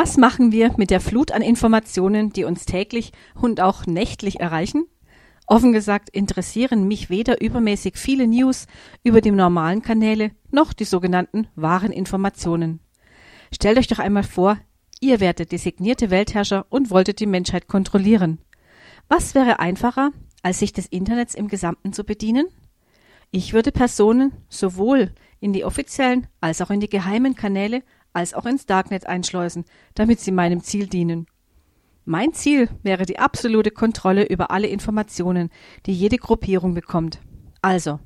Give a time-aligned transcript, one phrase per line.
[0.00, 4.86] Was machen wir mit der Flut an Informationen, die uns täglich und auch nächtlich erreichen?
[5.48, 8.68] Offen gesagt interessieren mich weder übermäßig viele News
[9.02, 12.78] über die normalen Kanäle noch die sogenannten wahren Informationen.
[13.52, 14.58] Stellt euch doch einmal vor,
[15.00, 18.38] ihr werdet designierte Weltherrscher und wolltet die Menschheit kontrollieren.
[19.08, 20.12] Was wäre einfacher,
[20.44, 22.46] als sich des Internets im Gesamten zu bedienen?
[23.32, 25.10] Ich würde Personen sowohl
[25.40, 30.20] in die offiziellen als auch in die geheimen Kanäle als auch ins Darknet einschleusen, damit
[30.20, 31.26] sie meinem Ziel dienen.
[32.04, 35.50] Mein Ziel wäre die absolute Kontrolle über alle Informationen,
[35.86, 37.20] die jede Gruppierung bekommt.
[37.60, 38.00] Also,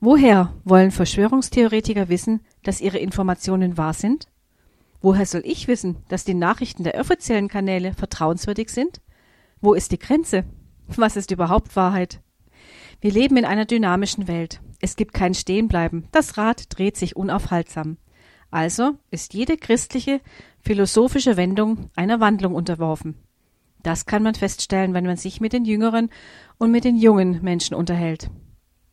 [0.00, 4.28] woher wollen Verschwörungstheoretiker wissen, dass ihre Informationen wahr sind?
[5.00, 9.00] Woher soll ich wissen, dass die Nachrichten der offiziellen Kanäle vertrauenswürdig sind?
[9.60, 10.44] Wo ist die Grenze?
[10.88, 12.20] Was ist überhaupt Wahrheit?
[13.00, 14.60] Wir leben in einer dynamischen Welt.
[14.80, 16.08] Es gibt kein Stehenbleiben.
[16.12, 17.96] Das Rad dreht sich unaufhaltsam.
[18.50, 20.20] Also ist jede christliche,
[20.60, 23.14] philosophische Wendung einer Wandlung unterworfen.
[23.82, 26.10] Das kann man feststellen, wenn man sich mit den jüngeren
[26.58, 28.30] und mit den jungen Menschen unterhält.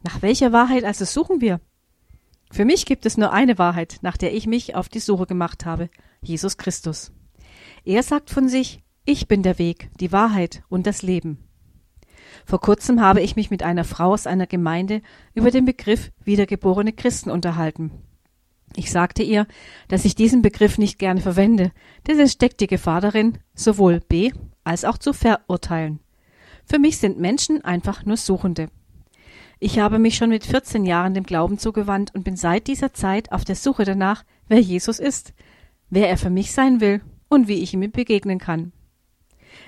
[0.04, 1.60] Nach welcher Wahrheit also suchen wir?
[2.52, 5.66] Für mich gibt es nur eine Wahrheit, nach der ich mich auf die Suche gemacht
[5.66, 5.90] habe,
[6.22, 7.12] Jesus Christus.
[7.84, 11.40] Er sagt von sich, ich bin der Weg, die Wahrheit und das Leben.
[12.46, 15.02] Vor kurzem habe ich mich mit einer Frau aus einer Gemeinde
[15.34, 17.92] über den Begriff wiedergeborene Christen unterhalten.
[18.76, 19.48] Ich sagte ihr,
[19.88, 21.72] dass ich diesen Begriff nicht gerne verwende,
[22.06, 24.32] denn es steckt die Gefahr darin, sowohl B
[24.64, 26.00] als auch zu verurteilen.
[26.66, 28.68] Für mich sind Menschen einfach nur Suchende.
[29.60, 33.32] Ich habe mich schon mit 14 Jahren dem Glauben zugewandt und bin seit dieser Zeit
[33.32, 35.34] auf der Suche danach, wer Jesus ist,
[35.90, 38.74] wer er für mich sein will und wie ich ihm begegnen kann.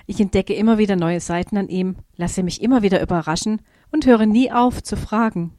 [0.06, 4.26] Ich entdecke immer wieder neue Seiten an ihm, lasse mich immer wieder überraschen und höre
[4.26, 5.54] nie auf zu fragen.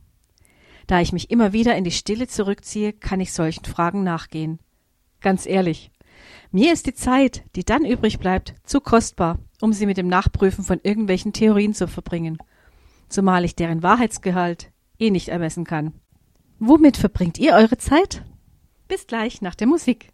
[0.92, 4.60] Da ich mich immer wieder in die Stille zurückziehe, kann ich solchen Fragen nachgehen.
[5.22, 5.90] Ganz ehrlich,
[6.52, 10.66] mir ist die Zeit, die dann übrig bleibt, zu kostbar, um sie mit dem Nachprüfen
[10.66, 12.40] von irgendwelchen Theorien zu verbringen,
[13.08, 14.70] zumal ich deren Wahrheitsgehalt
[15.00, 15.94] eh nicht ermessen kann.
[16.60, 18.26] Womit verbringt ihr eure Zeit?
[18.90, 20.10] Bis gleich nach der Musik.